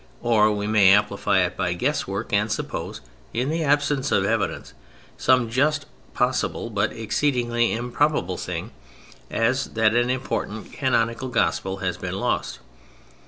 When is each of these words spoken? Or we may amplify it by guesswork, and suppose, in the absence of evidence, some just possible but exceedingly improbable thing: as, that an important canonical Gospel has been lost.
Or 0.23 0.51
we 0.51 0.65
may 0.65 0.89
amplify 0.89 1.41
it 1.41 1.55
by 1.55 1.73
guesswork, 1.73 2.33
and 2.33 2.51
suppose, 2.51 3.01
in 3.35 3.49
the 3.51 3.63
absence 3.63 4.11
of 4.11 4.25
evidence, 4.25 4.73
some 5.15 5.47
just 5.47 5.85
possible 6.15 6.71
but 6.71 6.91
exceedingly 6.91 7.71
improbable 7.73 8.37
thing: 8.37 8.71
as, 9.29 9.65
that 9.75 9.93
an 9.93 10.09
important 10.09 10.73
canonical 10.73 11.27
Gospel 11.27 11.77
has 11.85 11.97
been 11.99 12.19
lost. 12.19 12.57